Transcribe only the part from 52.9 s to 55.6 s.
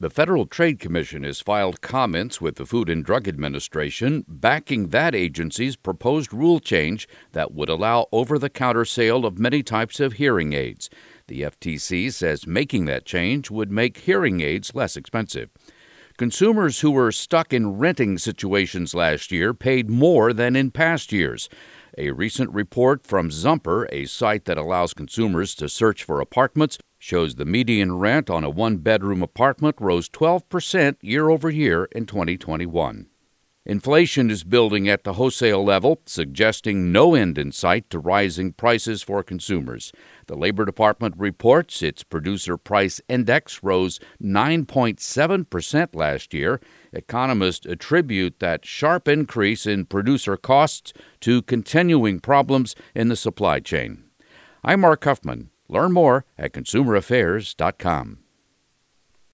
in the supply chain. I'm Mark Huffman.